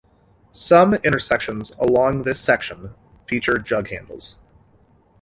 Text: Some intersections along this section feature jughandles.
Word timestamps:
Some 0.51 0.95
intersections 0.95 1.73
along 1.79 2.23
this 2.23 2.39
section 2.41 2.95
feature 3.27 3.59
jughandles. 3.59 4.39